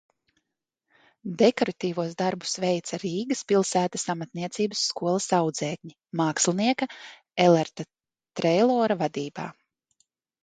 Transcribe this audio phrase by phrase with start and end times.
[1.39, 6.87] Dekoratīvos darbus veica Rīgas pilsētas amatniecības skolas audzēkņi mākslinieka
[7.47, 7.85] Elerta
[8.41, 9.47] Treilona vadībā.